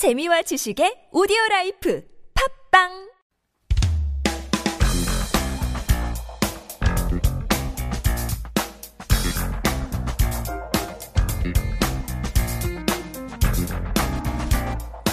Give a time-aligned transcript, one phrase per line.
[0.00, 2.02] 재미와 지식의 오디오 라이프
[2.32, 2.88] 팟빵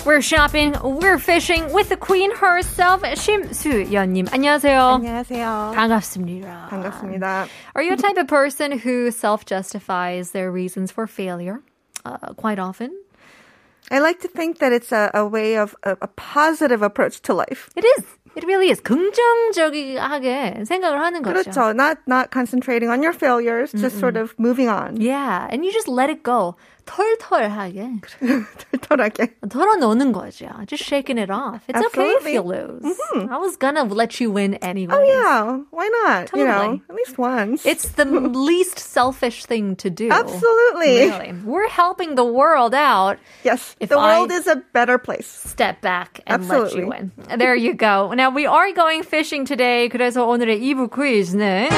[0.05, 4.29] We're shopping, we're fishing with the queen herself, 심수연님.
[4.31, 4.79] 안녕하세요.
[4.79, 5.73] 안녕하세요.
[5.75, 6.67] 반갑습니다.
[6.69, 7.47] 반갑습니다.
[7.75, 11.59] Are you a type of person who self-justifies their reasons for failure?
[12.05, 12.95] Uh, quite often,
[13.91, 17.33] I like to think that it's a, a way of a, a positive approach to
[17.33, 17.69] life.
[17.75, 18.80] It is It really is.
[18.80, 21.42] 긍정적하게 생각을 하는 거죠.
[21.50, 21.70] 그렇죠.
[21.74, 24.96] Not not concentrating on your failures, just sort of moving on.
[25.00, 26.56] Yeah, and you just let it go.
[26.84, 28.00] 털털하게
[28.72, 29.34] 털털하게.
[29.48, 30.50] 털어놓는 거죠.
[30.66, 31.62] Just shaking it off.
[31.68, 32.34] It's okay if Absolutely.
[32.34, 32.98] you lose.
[33.30, 34.96] I was gonna let you win anyway.
[34.96, 36.30] Oh yeah, why not?
[36.34, 36.82] You know, Totally.
[36.90, 37.64] at least once.
[37.64, 40.10] It's the least selfish thing to do.
[40.10, 41.06] Absolutely.
[41.06, 41.32] Really.
[41.44, 43.18] We're helping the world out.
[43.44, 43.76] yes.
[43.78, 45.26] If the world I- is a better place.
[45.30, 46.90] Step back and let you Absolutely.
[46.90, 47.38] win.
[47.38, 48.10] There you go.
[48.12, 49.89] Now we are going fishing today.
[49.89, 51.69] 그래서 오늘의 2부 퀴즈는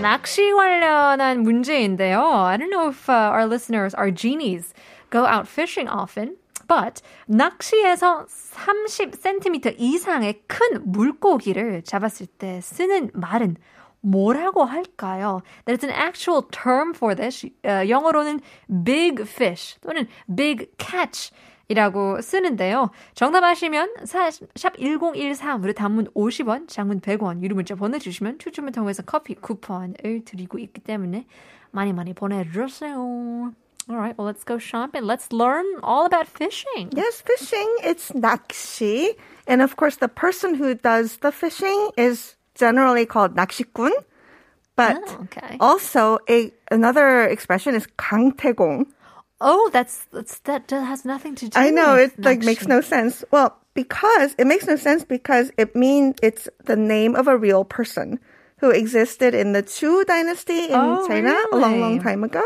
[0.00, 2.22] 낚시 관련한 문제인데요.
[2.22, 4.74] I don't know if uh, our listeners, our genies,
[5.10, 6.36] go out fishing often.
[6.66, 13.56] But 낚시에서 30cm 이상의 큰 물고기를 잡았을 때 쓰는 말은
[14.00, 15.42] 뭐라고 할까요?
[15.64, 17.46] There's an actual term for this.
[17.64, 18.40] 어, 영어로는
[18.84, 21.30] big fish 또는 big catch
[21.68, 22.90] 이라고 쓰는데요.
[23.14, 29.34] 정답 아시면 사- 샵 1013으로 단문 50원, 장문 100원 유료 문자 보내주시면 추첨을 통해서 커피
[29.34, 31.26] 쿠폰을 드리고 있기 때문에
[31.72, 33.52] 많이 많이 보내주세요.
[33.88, 35.04] Alright, well let's go shopping.
[35.06, 36.90] Let's learn all about fishing.
[36.96, 37.68] Yes, fishing.
[37.84, 39.14] It's 낚시,
[39.46, 43.90] and of course, the person who does the fishing is generally called 낚시꾼.
[44.74, 45.56] But Oh, okay.
[45.60, 48.86] also, a another expression is 강태공.
[49.40, 53.22] Oh, that's, that's that has nothing to do I know it like makes no sense.
[53.30, 57.64] Well, because it makes no sense because it means it's the name of a real
[57.64, 58.18] person
[58.58, 62.42] who existed in the Chu dynasty in Oh, China a long, long time ago.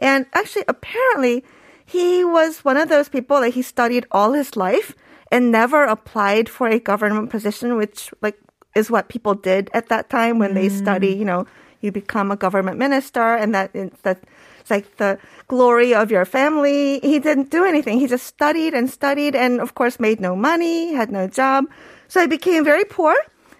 [0.00, 1.44] And actually, apparently,
[1.86, 4.96] he was one of those people that he studied all his life
[5.30, 8.38] and never applied for a government position, which like
[8.74, 11.14] is what people did at that time when they study.
[11.14, 11.18] Mm.
[11.18, 11.46] You know,
[11.80, 13.72] you become a government minister, and that
[14.02, 14.24] that
[14.70, 17.00] it's like the glory of your family.
[17.00, 17.98] He didn't do anything.
[17.98, 21.64] He just studied and studied, and of course, made no money, had no job.
[22.08, 23.14] So he became very poor,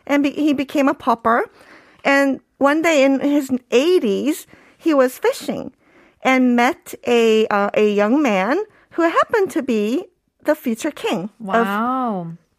[0.07, 1.45] and be- he became a pauper.
[2.05, 4.47] And one day in his 80s,
[4.79, 5.73] he was fishing
[6.23, 8.59] and met a uh, a young man
[8.91, 10.05] who happened to be
[10.45, 11.67] the future king of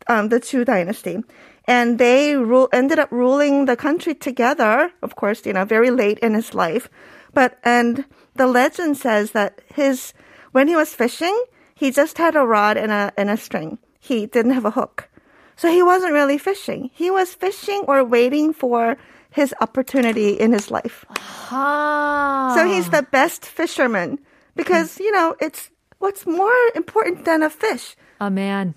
[0.07, 1.23] um, the Chu dynasty.
[1.65, 6.19] And they ru- ended up ruling the country together, of course, you know, very late
[6.19, 6.89] in his life.
[7.33, 8.05] But, and
[8.35, 10.13] the legend says that his,
[10.51, 11.35] when he was fishing,
[11.75, 13.79] he just had a rod and a, and a string.
[13.99, 15.09] He didn't have a hook.
[15.55, 16.89] So he wasn't really fishing.
[16.93, 18.97] He was fishing or waiting for
[19.29, 21.05] his opportunity in his life.
[21.51, 22.53] Ah.
[22.55, 24.19] So he's the best fisherman
[24.55, 25.69] because, you know, it's
[25.99, 27.95] what's more important than a fish?
[28.19, 28.75] a man.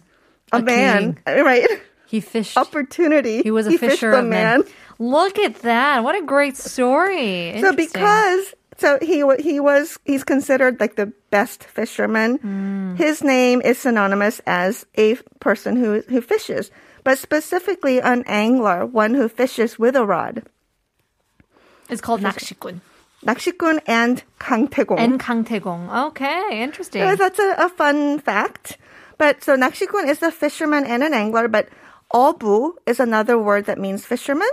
[0.53, 1.44] A, man, king.
[1.44, 1.66] right?
[2.13, 2.57] He fished.
[2.57, 3.41] Opportunity.
[3.44, 4.63] He was a He fished fisher the of men.
[4.97, 6.03] Look at that.
[6.03, 7.53] What a great story.
[7.62, 7.75] So Interesting.
[7.75, 12.38] because so he wa- he was he's considered like the best fisherman.
[12.41, 12.95] Hmm.
[12.95, 16.72] His name is synonymous as a person who who fishes,
[17.03, 20.44] but specifically an angler, one who fishes with a rod.
[21.90, 22.81] it's called 낚시꾼.
[23.25, 24.97] 낚시꾼 and 강태공.
[25.00, 25.90] And 강태공.
[26.12, 27.01] Okay, interesting.
[27.01, 28.78] So that's a, a fun fact.
[29.17, 31.67] But so 낚시꾼 is a fisherman and an angler, but
[32.14, 34.48] Obu is another word that means fisherman,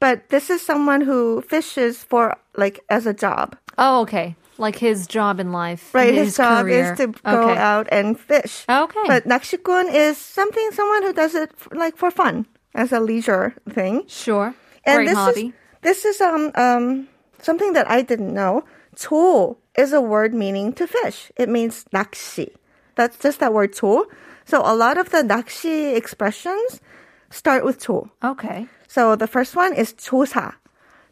[0.00, 3.56] but this is someone who fishes for like as a job.
[3.78, 4.34] Oh, okay.
[4.58, 5.94] Like his job in life.
[5.94, 6.92] Right, his, his job career.
[6.92, 7.60] is to go okay.
[7.60, 8.64] out and fish.
[8.68, 9.06] Okay.
[9.06, 13.54] But nakshikun is something someone who does it for, like for fun as a leisure
[13.70, 14.02] thing.
[14.08, 14.54] Sure.
[14.84, 15.46] And Great this hobby.
[15.46, 15.52] Is,
[15.82, 17.06] this is um um
[17.38, 18.64] something that I didn't know.
[18.96, 21.30] 조 is a word meaning to fish.
[21.36, 22.50] It means nakshi.
[22.96, 24.06] That's just that word 조.
[24.46, 26.80] So a lot of the nakshi expressions
[27.29, 28.09] start with 조.
[28.23, 28.67] okay.
[28.87, 30.53] So the first one is 조사.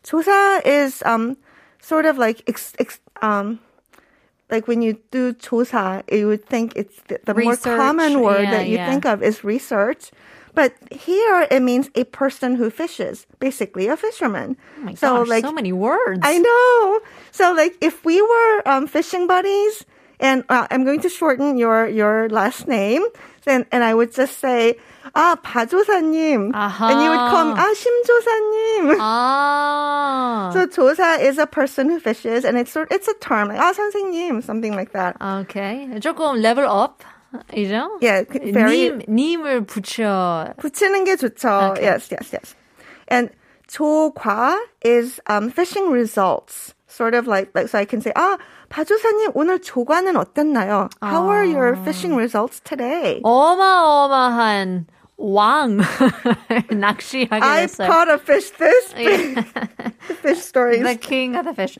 [0.04, 1.38] 조사 is um
[1.82, 3.60] sort of like ex, ex, um
[4.50, 8.44] like when you do 조사, you would think it's the, the more Research, common word
[8.44, 8.90] yeah, that you yeah.
[8.90, 10.12] think of is research.
[10.56, 14.58] But here it means a person who fishes, basically a fisherman.
[14.78, 16.22] Oh my so gosh, like so many words.
[16.24, 17.00] I know.
[17.32, 19.86] So like if we were um, fishing buddies,
[20.20, 23.06] and uh, I'm going to shorten your your last name,
[23.46, 24.76] then and I would just say
[25.16, 28.98] 아 바조사님, and you would call me 아 심조사님.
[29.00, 30.50] Ah.
[30.54, 33.74] So 조사 is a person who fishes, and it's sort it's a term like 아
[33.74, 35.16] 선생님, something like that.
[35.22, 35.88] okay.
[36.00, 37.04] 조금 level up
[37.54, 37.90] 이죠?
[38.02, 40.54] Yeah, very 님, 님을 붙여.
[40.58, 41.72] 붙이는 게 좋죠.
[41.72, 41.84] Okay.
[41.84, 42.56] Yes, yes, yes.
[43.08, 43.30] And
[43.68, 46.74] 조과 is um, fishing results.
[46.95, 48.39] sort of like, like so I can say, Ah,
[48.71, 50.89] 바조사님 오늘 조과는 어땠나요?
[51.03, 53.21] How are your fishing results today?
[53.25, 54.87] 어마어마한
[55.17, 55.79] 왕
[56.71, 57.87] 낚시하게 I 됐어요.
[57.89, 59.35] caught a fish this big.
[60.09, 60.83] the fish stories.
[60.83, 61.79] The king of the fish.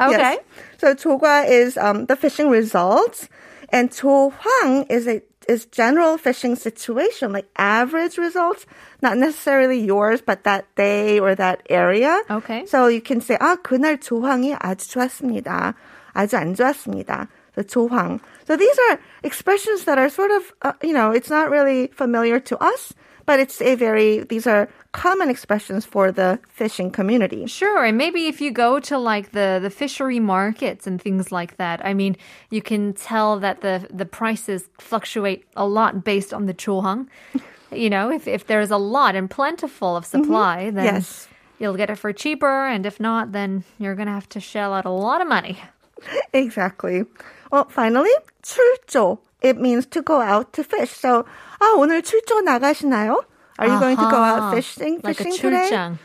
[0.00, 0.38] Okay.
[0.38, 0.38] Yes.
[0.78, 3.28] So 조과 is um, the fishing results,
[3.70, 8.65] and 조황 is a is general fishing situation, like average results,
[9.01, 12.21] not necessarily yours, but that day or that area.
[12.29, 12.65] Okay.
[12.65, 15.75] So you can say, 아 그날 조황이 아주 좋았습니다.
[16.13, 17.27] 아주 안 좋았습니다.
[17.55, 18.19] The 조황.
[18.45, 22.39] So these are expressions that are sort of, uh, you know, it's not really familiar
[22.39, 22.93] to us,
[23.26, 27.46] but it's a very, these are common expressions for the fishing community.
[27.46, 31.56] Sure, and maybe if you go to like the the fishery markets and things like
[31.56, 32.16] that, I mean,
[32.50, 37.06] you can tell that the the prices fluctuate a lot based on the chohang.
[37.72, 40.24] You know, if if there's a lot and plentiful of mm-hmm.
[40.24, 41.26] supply, then Yes.
[41.58, 44.84] you'll get it for cheaper, and if not, then you're gonna have to shell out
[44.84, 45.56] a lot of money.
[46.34, 47.04] Exactly.
[47.50, 48.10] Well, finally,
[48.42, 50.91] 출조 It means to go out to fish.
[50.91, 51.25] So,
[51.61, 53.23] 아, 오늘 출조 나가시나요?
[53.59, 54.51] Are you going to go out Aha.
[54.55, 55.69] fishing, like a fishing today?
[55.71, 55.97] 출장,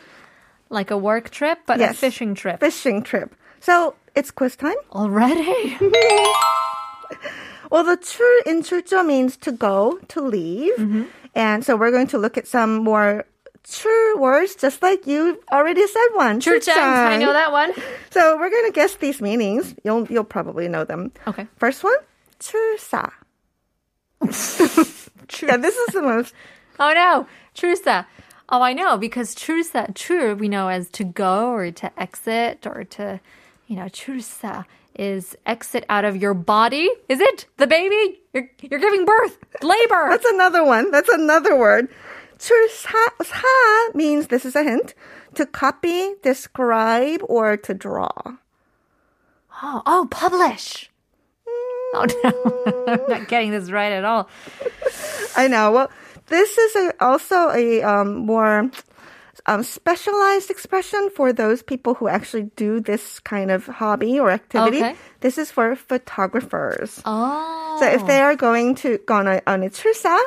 [0.70, 1.99] like a work trip, but a Yes.
[1.99, 3.34] fishing trip Fishing trip.
[3.60, 4.76] So, it's quiz time.
[4.93, 5.76] already.
[7.70, 10.76] Well, the 출 in 출조 means to go, to leave.
[10.76, 11.02] Mm-hmm.
[11.34, 13.25] And so we're going to look at some more
[13.64, 16.40] 출 words, just like you already said one.
[16.40, 17.72] 출장, I know that one.
[18.10, 19.75] So we're going to guess these meanings.
[19.84, 21.12] You'll, you'll probably know them.
[21.26, 21.46] Okay.
[21.56, 21.96] First one,
[22.40, 23.08] 출사.
[24.22, 26.34] yeah, this is the most
[26.78, 28.06] Oh no, 출사.
[28.49, 32.84] Oh, I know because 출사, 출 we know as to go or to exit or
[32.84, 33.20] to,
[33.66, 34.64] you know, 출사
[34.99, 36.90] is exit out of your body.
[37.08, 38.20] Is it the baby?
[38.32, 40.08] You're you're giving birth, labor.
[40.10, 40.90] That's another one.
[40.90, 41.88] That's another word.
[42.38, 44.94] 출사 사 means this is a hint
[45.34, 48.10] to copy, describe, or to draw.
[49.62, 50.90] oh, oh, publish.
[51.94, 54.30] Oh no, I'm not getting this right at all.
[55.36, 55.72] I know.
[55.72, 55.92] Well,
[56.28, 58.69] this is a, also a um, more
[59.45, 64.78] um, specialized expression for those people who actually do this kind of hobby or activity.
[64.78, 64.95] Okay.
[65.22, 67.01] This is for photographers.
[67.06, 70.18] Oh, So if they are going to go on a, on a 출사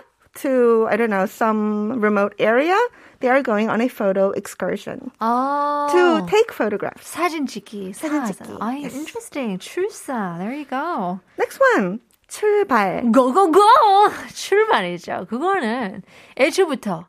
[0.43, 2.75] to I don't know some remote area,
[3.21, 7.07] they are going on a photo excursion oh, to take photographs.
[7.15, 8.93] 사진 찍기, 사진 사진 찍기, Oh, yes.
[8.95, 9.57] interesting.
[9.59, 10.37] 출사.
[10.37, 11.19] There you go.
[11.37, 13.11] Next one, 출발.
[13.11, 14.11] Go go go!
[14.33, 15.27] 출발이죠.
[15.29, 16.03] 그거는
[16.37, 17.07] 애초부터.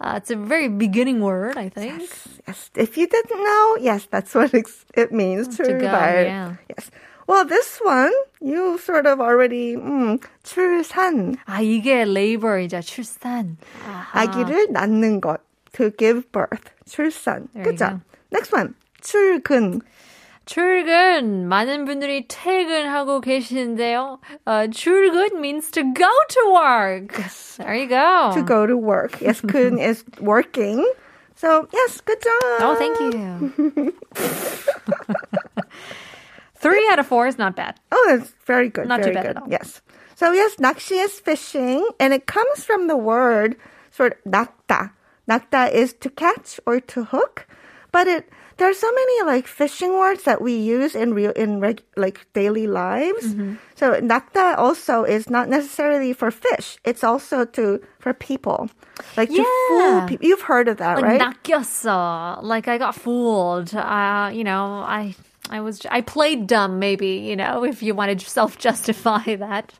[0.00, 2.02] Uh, it's a very beginning word, I think.
[2.46, 5.56] Yes, if you didn't know, yes, that's what ex- it means.
[5.56, 6.24] To go, 출발.
[6.26, 6.52] yeah.
[6.68, 6.90] Yes.
[7.28, 11.36] Well, this one you sort of already mm, 출산.
[11.46, 12.80] 아, 이게 labor이죠.
[12.82, 13.56] 출산.
[13.86, 14.20] 아하.
[14.20, 15.40] 아기를 낳는 것.
[15.72, 16.70] To give birth.
[16.86, 17.48] 출산.
[17.54, 17.88] There you 그죠?
[17.88, 18.00] go.
[18.30, 18.74] Next one.
[19.00, 19.80] 출근.
[20.46, 21.48] 출근.
[21.48, 24.20] 많은 분들이 퇴근하고 계시는데요.
[24.46, 27.14] Uh, 출근 means to go to work.
[27.56, 28.32] There you go.
[28.34, 29.20] To go to work.
[29.22, 30.84] Yes, 근 is working.
[31.36, 32.60] So, yes, good job.
[32.60, 33.92] Oh, thank you.
[36.58, 37.76] Three out of four is not bad.
[37.92, 38.86] Oh, that's very good.
[38.88, 39.36] Not too very bad good.
[39.36, 39.48] at all.
[39.50, 39.82] Yes.
[40.14, 43.56] So yes, 낚시 is fishing, and it comes from the word
[43.90, 44.90] sort of 낚다.
[45.28, 47.46] 낚다 is to catch or to hook,
[47.92, 51.58] but it there are so many like fishing words that we use in real in
[51.58, 53.34] reg, like daily lives.
[53.34, 53.54] Mm-hmm.
[53.74, 58.70] So 낚다 also is not necessarily for fish; it's also to for people,
[59.18, 60.06] like to fool Yeah.
[60.06, 60.24] people.
[60.28, 61.20] You've heard of that, Like right?
[61.20, 62.38] 낚였어.
[62.42, 63.74] Like I got fooled.
[63.74, 65.16] Uh, you know, I
[65.49, 69.73] I was I played dumb maybe, you know, if you want to self-justify that.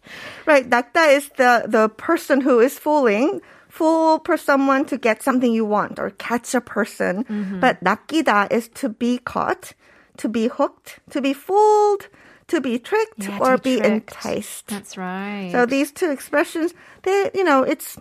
[0.46, 5.54] Right, 낚다 is the the person who is fooling fool for someone to get something
[5.54, 7.24] you want or catch a person.
[7.24, 7.60] Mm-hmm.
[7.60, 9.74] But nakida is to be caught,
[10.18, 12.10] to be hooked, to be fooled,
[12.50, 14.12] to be tricked yeah, or be, be tricked.
[14.12, 14.68] enticed.
[14.68, 15.50] That's right.
[15.52, 16.74] So these two expressions,
[17.04, 17.98] they you know, it's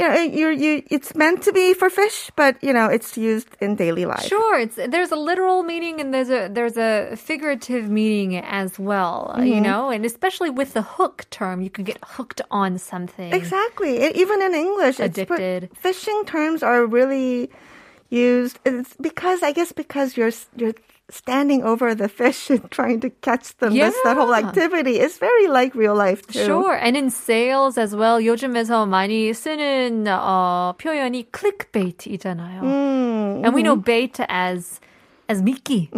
[0.00, 3.48] you know, you're, you, it's meant to be for fish, but, you know, it's used
[3.64, 4.26] in daily life.
[4.34, 8.30] Sure, it's there's a literal meaning and there's a there's a figurative meaning
[8.60, 9.52] as well, uh, Mm-hmm.
[9.54, 13.30] you know, and especially with the hook term, you can get hooked on something.
[13.40, 13.92] Exactly.
[14.04, 15.60] E- Even in English, Addicted.
[15.86, 17.50] fishing terms are really
[18.08, 18.58] used.
[18.64, 20.74] It's because I guess because you're you're
[21.09, 23.73] standing over the fish and trying to catch them.
[23.77, 24.41] This that whole Yeah.
[24.49, 26.41] activity is very like real life too.
[26.45, 28.17] Sure, and in sales as well.
[28.19, 32.61] 요즘에서 많이 쓰는 어, 표현이 clickbait이잖아요.
[32.63, 34.79] Mm, And we know bait as
[35.29, 35.89] as 미끼.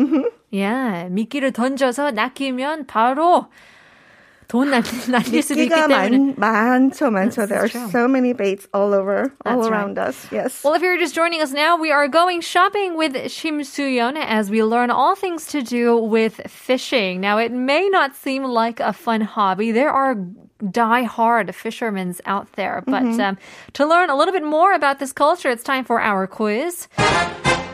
[0.51, 3.47] Yeah, 미끼를 던져서 낚이면 바로
[4.51, 6.35] 돈 날, 날릴 수도 있기 미끼가 때문에.
[6.37, 7.47] 많, 많죠, 많죠.
[7.49, 7.89] There are true.
[7.89, 9.73] so many baits all over, all That's right.
[9.73, 10.25] around us.
[10.31, 10.63] Yes.
[10.63, 14.49] Well, if you're just joining us now, we are going shopping with Shim Suyeon as
[14.49, 17.19] we learn all things to do with fishing.
[17.19, 19.73] Now, it may not seem like a fun hobby.
[19.73, 20.15] There are
[20.71, 23.37] die-hard fishermen out there, but um,
[23.73, 26.87] to learn a little bit more about this culture, it's time for our quiz.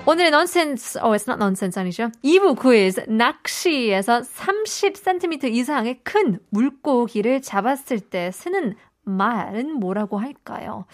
[0.08, 2.10] 오늘의 nonsense, oh, it's not nonsense 아니죠?
[2.24, 2.98] 2부 quiz.
[3.08, 8.74] 낚시에서 30cm 이상의 큰 물고기를 잡았을 때 쓰는
[9.04, 10.86] 말은 뭐라고 할까요?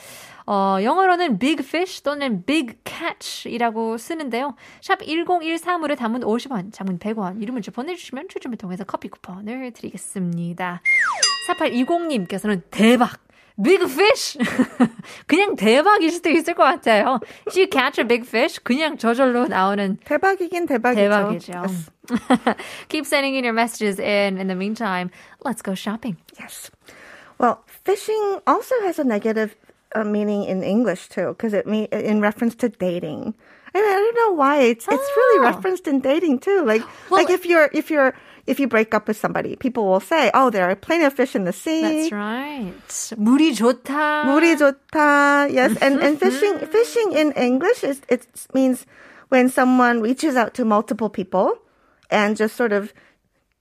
[0.47, 4.57] 어, 영어로는 big fish 또는 big catch이라고 쓰는데요.
[4.81, 10.83] 샵 1013으로 담은 50원, 장문 100원, 이름을 좀 보내주시면 추첨을 통해서 커피 쿠폰을 드리겠습니다.
[11.47, 13.24] 4820님께서는 대박!
[13.62, 14.38] big fish!
[15.28, 17.20] 그냥 대박일 수도 있을 것 같아요.
[17.48, 21.02] If you catch a big fish, 그냥 저절로 나오는 대박이긴 대박이죠.
[21.10, 21.54] 대박이죠.
[21.54, 21.92] Yes.
[22.90, 24.38] Keep sending in your messages in.
[24.38, 25.12] In the meantime,
[25.44, 26.18] let's go shopping.
[26.40, 26.72] Yes.
[27.38, 29.56] Well, fishing also has a negative
[29.96, 33.34] uh, meaning in English too, because it mean in reference to dating.
[33.74, 35.52] I, mean, I don't know why it's it's really Oh.
[35.52, 36.66] referenced in dating too.
[36.66, 38.14] Like Well- like if you're if you're
[38.48, 41.36] if you break up with somebody, people will say, "Oh, there are plenty of fish
[41.36, 42.74] in the sea." That's right.
[43.18, 44.26] 물이 좋다.
[44.26, 45.50] 물이 좋다.
[45.54, 48.86] Yes, and and fishing fishing in English is it means
[49.30, 51.60] when someone reaches out to multiple people
[52.10, 52.94] and just sort of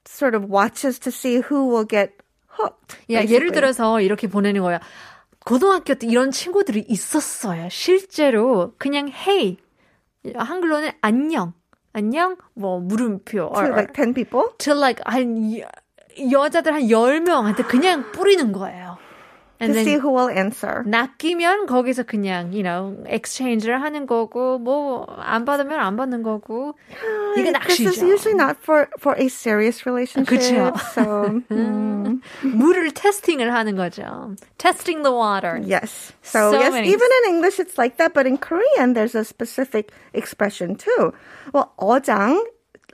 [0.05, 2.17] sort of watches to see who will get
[2.57, 2.97] hooked.
[3.11, 3.51] 야, 예를 basically.
[3.53, 4.79] 들어서 이렇게 보내는 거야.
[5.45, 7.69] 고등학교 때 이런 친구들이 있었어요.
[7.69, 9.57] 실제로 그냥 hey
[10.35, 11.53] 한글로는 안녕.
[11.94, 14.48] 안녕 뭐 물음표 to like 10 people.
[14.58, 15.68] to like 한 여-
[16.30, 18.93] 여자들 한 10명한테 그냥 뿌리는 거예요.
[19.63, 20.85] to And see then who will answer.
[20.87, 26.75] 낚이면 거기서 그냥 you know exchange를 하는 거고 뭐 안 받으면 안 받는 거고
[27.35, 28.07] 이게 This is 낚시죠.
[28.07, 30.31] usually not for for a serious relationship.
[30.31, 30.71] 그쵸.
[30.95, 32.21] So mm,
[32.55, 34.37] 물을 테스팅을 하는 거죠.
[34.57, 35.59] Testing the water.
[35.59, 36.13] yes.
[36.23, 39.25] So, So yes, many- even in English it's like that, but in Korean there's a
[39.25, 41.11] specific expression too.
[41.51, 42.39] Well, 어장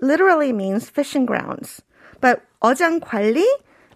[0.01, 1.83] literally means fishing grounds,
[2.21, 3.45] but 어장 관리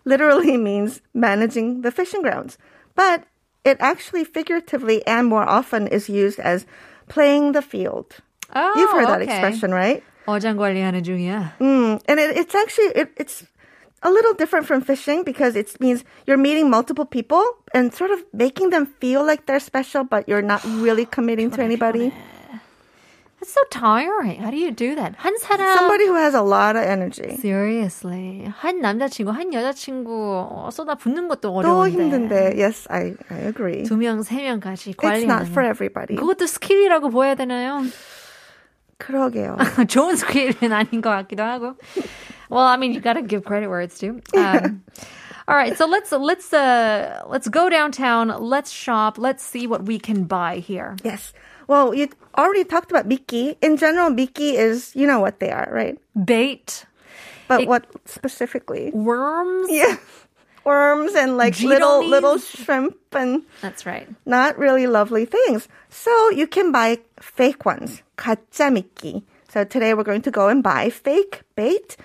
[0.06, 2.58] literally means managing the fishing grounds.
[2.96, 3.24] But
[3.64, 6.66] it actually figuratively and more often is used as
[7.08, 8.18] playing the field.
[8.56, 9.32] Oh, You've heard that okay.
[9.32, 10.04] expression, right?
[10.28, 11.58] 어장 관리하는 중이야.
[11.60, 13.44] Mm, and it, it's actually it, it's
[14.04, 17.44] a little different from fishing because it means you're meeting multiple people
[17.74, 21.62] and sort of making them feel like they're special, but you're not really committing to
[21.62, 22.14] anybody.
[23.44, 24.42] It's so tiring.
[24.42, 25.16] How do you do that?
[25.18, 27.38] 한 사람 Somebody who has a lot of energy.
[27.38, 30.12] seriously 한 남자친구 한 여자친구
[30.52, 32.54] 어, 쏟아 붓는 것도 또 어려운데 힘든데.
[32.60, 33.84] Yes, I I agree.
[33.84, 36.18] 두 명 세 명까지 It's not 관리하는 for everybody.
[36.18, 37.82] 그것도 스킬이라고 보여야 되나요?
[38.98, 39.56] 그러게요.
[39.88, 41.76] 좋은 스킬은 아닌 것 같기도 하고.
[42.50, 44.20] Well, I mean, you gotta give credit where it's due.
[44.36, 44.84] Um,
[45.48, 48.28] all right, so let's let's uh let's go downtown.
[48.42, 49.18] Let's shop.
[49.18, 50.98] Let's see what we can buy here.
[51.06, 51.32] Yes.
[51.68, 53.56] Well, you already talked about Mickey.
[53.62, 55.98] In general, Mickey is you know what they are, right?
[56.16, 56.86] Bait,
[57.48, 58.92] But It- what specifically?
[58.94, 59.70] worms.
[59.72, 59.98] Yeah.
[60.66, 62.10] Worms and like little Jiromis?
[62.10, 64.06] little shrimp and That's right.
[64.26, 65.68] not really lovely things.
[65.90, 69.24] So you can buy fake ones, 가짜 미끼.
[69.50, 71.98] So today we're going to go and buy fake bait,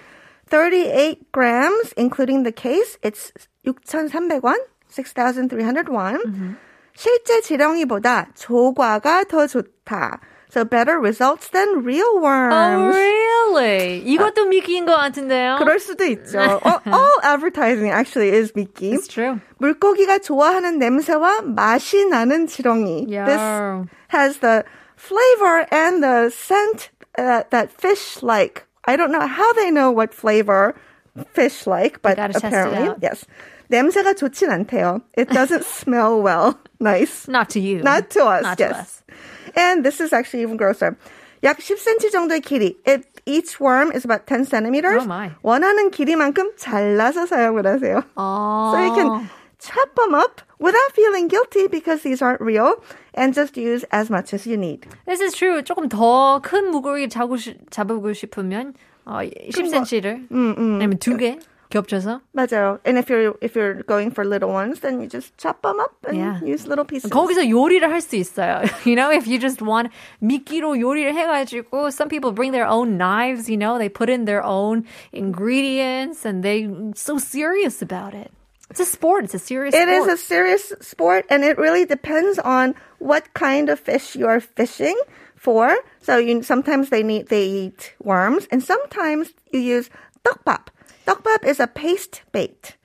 [0.48, 2.96] 38 grams, including the case.
[3.02, 3.32] It's
[3.66, 4.56] 6,300원,
[4.88, 6.56] 6,300 won.
[6.98, 10.20] 실제 지렁이보다 조과가 더 좋다.
[10.50, 12.94] So better results than real Oh, worms.
[12.96, 14.00] really?
[14.06, 15.56] 이것도 미끼인 것 같은데요?
[15.58, 16.38] 그럴 수도 있죠.
[16.64, 18.92] all, all advertising actually is 미끼.
[18.94, 19.40] It's true.
[19.58, 23.06] 물고기가 좋아하는 냄새와 맛이 나는 지렁이.
[23.08, 23.26] Yeah.
[23.26, 24.62] This has the
[24.96, 28.64] flavor and the scent uh, that fish like.
[28.84, 30.76] I don't know how they know what flavor
[31.32, 32.98] fish like, but gotta test it apparently, out.
[33.02, 33.24] yes.
[33.68, 35.00] 냄새가 좋진 않대요.
[35.16, 36.58] It doesn't smell well.
[36.80, 37.28] Nice.
[37.28, 37.82] Not to you.
[37.82, 38.70] Not to us, Not yes.
[38.72, 39.02] to us.
[39.56, 40.96] And this is actually even grosser.
[41.42, 42.76] 약 10cm 정도의 길이.
[42.86, 45.02] It, each worm is about 10 centimeters.
[45.02, 45.30] Oh my.
[45.42, 48.02] 원하는 길이만큼 잘라서 사용을 하세요.
[48.16, 48.72] Oh.
[48.72, 52.76] So you can chop them up without feeling guilty because these aren't real
[53.14, 54.86] and just use as much as you need.
[55.06, 55.62] This is true.
[55.62, 58.74] 조금 더 큰 물고기 잡고 싶, 잡고 싶으면
[59.06, 61.38] 어, 10cm를 아니면 두 개
[61.70, 62.78] 겹쳐서 맞아요.
[62.86, 65.90] And if you're if you're going for little ones, then you just chop them up
[66.06, 66.38] and Yeah.
[66.44, 67.10] use little pieces.
[67.10, 68.62] 거기서 요리를 할 수 있어요.
[68.86, 69.90] You know, if you just want
[70.22, 73.48] 미끼로 요리를 해가지고 some people bring their own knives.
[73.50, 78.30] You know, they put in their own ingredients and they so serious about it.
[78.70, 79.24] It's a sport.
[79.24, 80.14] It's a serious It is sport.
[80.14, 84.96] a serious sport, and it really depends on what kind of fish you are fishing
[85.36, 85.74] for.
[86.00, 89.90] So you sometimes they need they eat worms, and sometimes you use
[90.24, 90.72] 떡밥.
[91.08, 92.76] 떡밥 is a paste bait.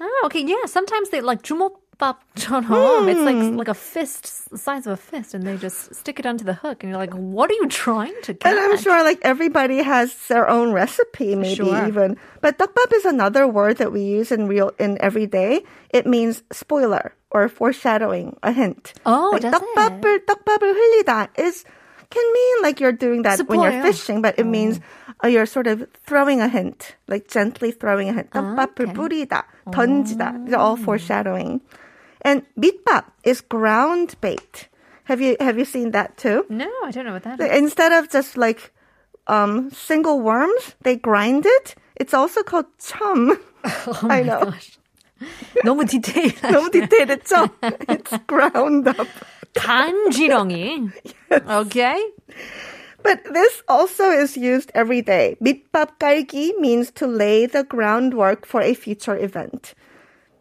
[0.00, 0.40] Oh, okay.
[0.44, 0.66] Yeah.
[0.66, 3.08] Sometimes they like 주먹밥처럼.
[3.08, 6.26] It's like like a fist, the size of a fist, and they just stick it
[6.26, 9.00] onto the hook, and you're like, "What are you trying to catch?" And I'm sure
[9.02, 11.86] like everybody has their own recipe, maybe Sure.
[11.88, 12.16] even.
[12.44, 15.64] But 떡밥 is another word that we use in real in everyday.
[15.90, 18.92] It means spoiler or foreshadowing, a hint.
[19.08, 21.64] Oh, like does 떡밥을 떡밥을 흘리다 is
[22.11, 23.47] can mean like you're doing that 스포예요.
[23.47, 24.83] when you're fishing, but it means mm.
[25.23, 28.29] uh, you're sort of throwing a hint, like gently throwing a hint.
[28.33, 28.93] Ah, 떡밥을 okay.
[28.93, 30.45] 뿌리다, 던지다.
[30.45, 30.83] They're all oh.
[30.83, 31.61] foreshadowing.
[32.21, 34.67] And 밑밥 is ground bait.
[35.05, 36.45] Have you have you seen that too?
[36.49, 37.49] No, I don't know what that is.
[37.51, 38.71] Instead of just like
[39.27, 41.75] um, single worms, they grind it.
[41.95, 43.39] It's also called chum.
[43.63, 44.51] oh I know.
[44.51, 44.77] Gosh.
[45.64, 46.34] 너무 디테일.
[46.52, 47.48] 너무 디테일했죠?
[47.88, 49.08] It's ground up.
[49.54, 50.90] 간지렁이.
[51.32, 52.02] Okay.
[53.02, 55.36] But this also is used every day.
[55.40, 59.74] 밑밥 깔기 means to lay the groundwork for a future event.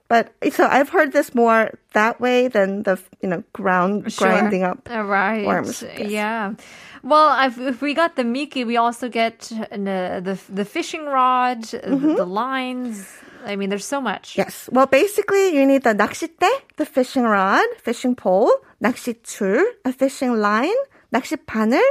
[0.08, 4.28] But so I've heard this more that way than the you know ground Sure.
[4.30, 5.46] grinding up Uh, right.
[5.46, 5.82] worms.
[5.82, 6.10] Yes.
[6.12, 6.54] Yeah.
[7.02, 9.78] Well, I've, if we got the Miki, we also get uh,
[10.22, 12.16] the the fishing rod, uh, Mm-hmm.
[12.18, 13.06] the lines.
[13.45, 14.37] I mean, there's so much.
[14.37, 14.69] Yes.
[14.73, 18.51] Well, basically, you need the 낚싯대, the fishing rod, fishing pole,
[18.83, 20.77] 낚싯줄, a fishing line,
[21.15, 21.83] 낚싯바늘,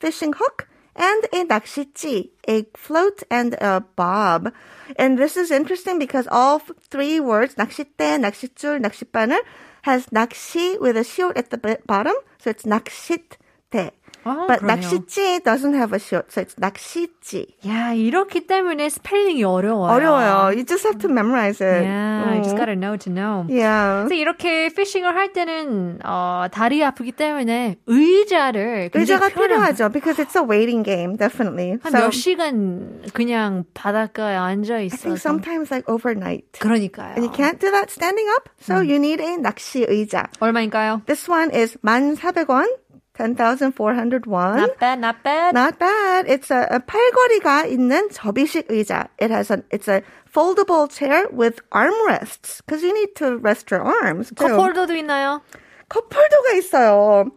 [0.00, 4.52] fishing hook, and a 낚시찌, a float and a bob.
[4.96, 9.38] And this is interesting because all three words, 낚싯대, 낚싯줄, 낚싯바늘,
[9.82, 13.92] has 낚시 with a shield at the bottom, so it's 낚싯대.
[14.24, 14.76] 아, but 그러네요.
[14.76, 17.46] 낚싯지 doesn't have a shiot, so it's 낚시지.
[17.66, 19.92] 야, 이렇기 때문에 스펠링이 어려워요.
[19.92, 20.52] 어려워요.
[20.56, 21.84] You just have to memorize it.
[21.84, 22.58] Yeah, I just 음.
[22.58, 23.46] gotta know to know.
[23.48, 24.08] Yeah.
[24.08, 29.90] 그래서 이렇게 피싱을 할 때는 어, 다리 아프기 때문에 의자를 의자가 필요하죠.
[29.92, 31.78] Because it's a waiting game, definitely.
[31.82, 36.44] 한 So 몇 시간 그냥 바닷가에 앉아 I think sometimes like overnight.
[36.60, 37.14] 그러니까요.
[37.16, 40.26] And you can't do that standing up, so you need a 낚시 의자.
[40.40, 41.02] 얼마인가요?
[41.06, 42.66] This one is 1,400원,
[43.17, 44.57] 10,400 won.
[44.57, 45.53] Not bad, not bad.
[45.53, 46.25] Not bad.
[46.27, 49.07] It's a, a 팔걸이가 있는 접이식 의자.
[49.19, 50.01] It has an it's a
[50.33, 54.29] foldable chair with armrests because you need to rest your arms.
[54.35, 54.45] too.
[54.45, 55.41] 컵홀더도 있나요?
[55.89, 57.29] 컵홀더가 있어요.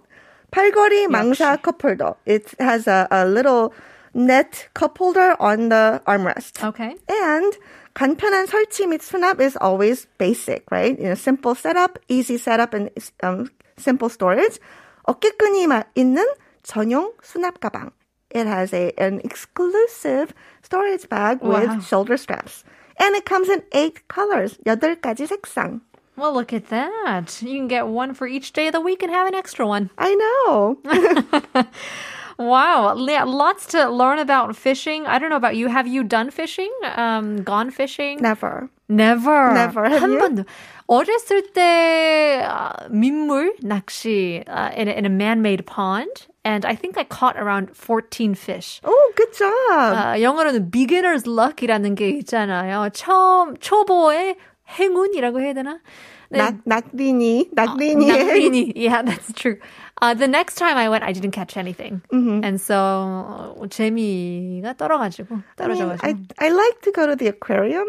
[0.51, 2.17] 팔걸이 망사 컵홀더.
[2.25, 3.75] It has a, a little
[4.15, 6.65] net cup holder on the armrest.
[6.65, 6.97] Okay.
[7.07, 7.53] And
[7.95, 10.99] 간편한 설치 및 수납 is always basic, right?
[10.99, 12.91] You know, simple setup, easy setup, and
[13.23, 14.59] um, simple storage.
[15.11, 16.27] 어깨끈이 마- 있는
[16.63, 17.91] 전용 수납 가방.
[18.35, 21.81] It has a an exclusive storage bag with Wow.
[21.81, 22.65] shoulder straps.
[22.99, 25.81] And it comes in eight colors, 여덟 가지 색상.
[26.17, 27.43] Well, look at that.
[27.43, 29.91] You can get one for each day of the week and have an extra one.
[29.99, 30.81] I know.
[32.41, 32.95] Wow.
[32.97, 35.07] Yeah, lots to learn about fishing.
[35.07, 35.69] I don't know about you.
[35.69, 36.71] Have you done fishing?
[36.97, 38.21] Um, gone fishing?
[38.21, 38.69] Never.
[38.89, 39.53] Never.
[39.55, 39.89] Never.
[39.89, 40.19] Have 한 you?
[40.19, 40.45] 번도.
[40.89, 46.27] 어렸을 때 아, 민물 낚시 uh, in, a, in a man-made pond.
[46.45, 48.81] And I think I caught around 14 fish.
[48.85, 49.51] Oh, good job.
[49.97, 52.91] 아, 영어로는 beginner's luck이라는 게 있잖아요.
[52.93, 54.37] 처음 초보의
[54.69, 55.81] 행운이라고 해야 되나?
[56.29, 58.07] 네, 낙, 낙린이, 낙린이.
[58.07, 58.73] 낙린이.
[58.77, 59.59] Yeah, that's true.
[60.02, 62.02] Uh, the next time I went, I didn't catch anything.
[62.12, 62.44] Mm-hmm.
[62.44, 66.08] And so 어, 재미가 떨어가지고 I, mean, 떨어져가지고.
[66.08, 67.86] I, I like to go to the aquarium.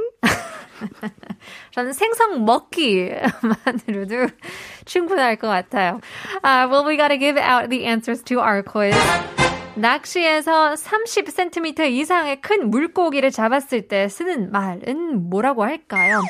[1.72, 4.28] 저는 생선 먹기만으로도
[4.84, 6.00] 충분할 것 같아요.
[6.44, 8.94] Uh, well, we gotta give out the answers to our quiz.
[9.74, 16.20] 낚시에서 30cm 이상의 큰 물고기를 잡았을 때 쓰는 말은 뭐라고 할까요?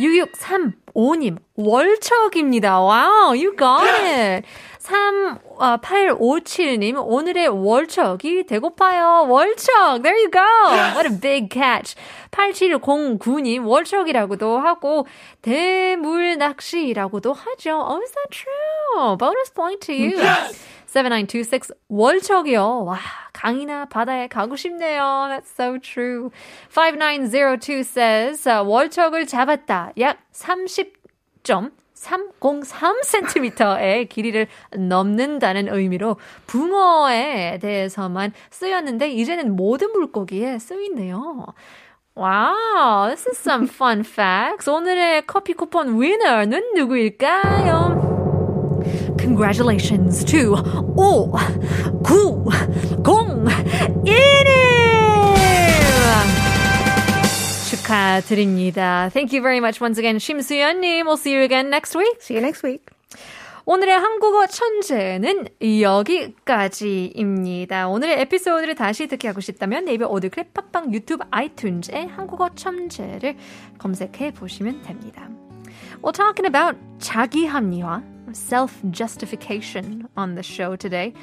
[0.00, 2.80] 6635님, 월척입니다.
[2.80, 4.46] 와우, you got it.
[4.88, 9.26] 3857님, 오늘의 월척이 배고파요.
[9.28, 10.40] 월척, there you go.
[10.94, 11.94] What a big catch.
[12.30, 15.06] 8709님, 월척이라고도 하고,
[15.42, 17.84] 대물낚시라고도 하죠.
[17.86, 19.16] Oh, is that true?
[19.16, 20.16] Bonus point to you.
[20.86, 22.84] 7926, 월척이요.
[22.84, 22.98] 와,
[23.34, 25.28] 강이나 바다에 가고 싶네요.
[25.28, 26.30] That's so true.
[26.70, 29.92] 5902 says, uh, 월척을 잡았다.
[29.98, 30.16] 약
[32.02, 41.46] 30.303cm의 길이를 넘는다는 의미로 붕어에 대해서만 쓰였는데 이제는 모든 물고기에 쓰인대요.
[42.14, 44.68] 와우, this is some fun facts.
[44.68, 48.08] 오늘의 커피 쿠폰 위너는 누구일까요?
[49.18, 50.54] Congratulations to
[50.98, 51.32] all
[52.02, 52.46] 9
[53.06, 53.44] 0
[54.04, 54.77] 1님
[57.87, 59.09] 축하드립니다.
[59.11, 61.05] Thank you very much once again, 심수연님.
[61.05, 62.21] We'll see you again next week.
[62.21, 62.85] See you next week.
[63.65, 65.47] 오늘의 한국어 천재는
[65.81, 67.87] 여기까지입니다.
[67.87, 73.37] 오늘의 에피소드를 다시 듣기 하고 싶다면 네이버 오디클립 팟빵 유튜브 아이튠즈에 한국어 천재를
[73.77, 75.29] 검색해 보시면 됩니다.
[76.01, 81.13] We're talking about 자기 합리화, self-justification on the show today.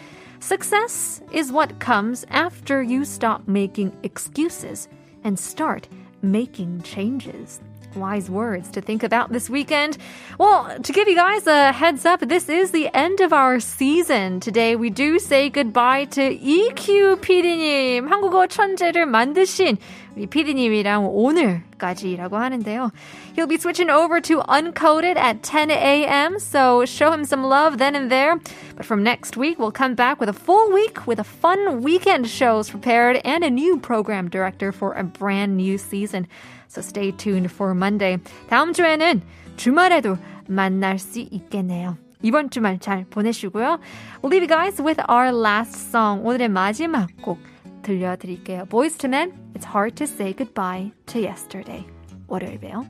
[0.40, 4.88] Success is what comes after you stop making excuses
[5.22, 5.86] and start
[6.22, 7.60] making changes.
[7.96, 9.98] Wise words to think about this weekend.
[10.38, 14.38] Well, to give you guys a heads up, this is the end of our season.
[14.38, 19.78] Today we do say goodbye to EQ PD님, 한국어 천재를 만드신
[20.16, 22.90] 우리 PD님이랑 오늘까지라고 하는데요.
[23.36, 27.94] He'll be switching over to Uncoded at 10 a.m., so show him some love then
[27.94, 28.36] and there.
[28.76, 32.28] But from next week, we'll come back with a full week with a fun weekend
[32.28, 36.26] shows prepared and a new program director for a brand new season.
[36.68, 38.18] So stay tuned for Monday.
[38.48, 39.22] 다음 주에는
[39.56, 41.96] 주말에도 만날 수 있겠네요.
[42.22, 43.78] 이번 주말 잘 보내시고요.
[44.22, 46.22] We'll leave you guys with our last song.
[46.24, 47.38] 오늘의 마지막 곡
[47.85, 48.65] 들려드릴게요.
[48.65, 51.85] Boyz II Men, It's Hard to Say Goodbye to Yesterday.
[52.27, 52.85] 월요일 봬요.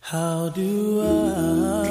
[0.00, 1.83] How do I